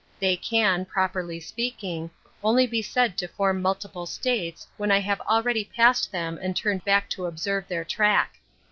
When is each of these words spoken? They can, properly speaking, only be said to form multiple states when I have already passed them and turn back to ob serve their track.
They 0.19 0.35
can, 0.35 0.83
properly 0.85 1.39
speaking, 1.39 2.09
only 2.43 2.65
be 2.65 2.81
said 2.81 3.19
to 3.19 3.27
form 3.27 3.61
multiple 3.61 4.07
states 4.07 4.65
when 4.75 4.91
I 4.91 4.97
have 4.99 5.21
already 5.21 5.63
passed 5.63 6.11
them 6.11 6.39
and 6.41 6.55
turn 6.57 6.79
back 6.79 7.07
to 7.11 7.27
ob 7.27 7.37
serve 7.37 7.67
their 7.67 7.85
track. 7.85 8.39